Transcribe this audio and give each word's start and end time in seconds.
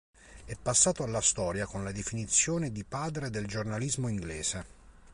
È 0.45 0.55
passato 0.59 1.03
alla 1.03 1.21
storia 1.21 1.67
con 1.67 1.83
la 1.83 1.91
definizione 1.91 2.71
di 2.71 2.83
"padre 2.83 3.29
del 3.29 3.45
giornalismo 3.45 4.07
inglese". 4.07 4.65